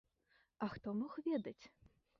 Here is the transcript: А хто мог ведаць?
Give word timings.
А 0.67 0.71
хто 0.71 0.95
мог 1.03 1.13
ведаць? 1.29 1.59